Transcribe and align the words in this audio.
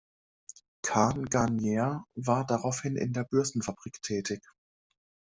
Cahn-Garnier 0.81 2.05
war 2.15 2.43
daraufhin 2.47 2.95
in 2.95 3.15
einer 3.15 3.23
Bürstenfabrik 3.23 4.01
tätig. 4.01 4.41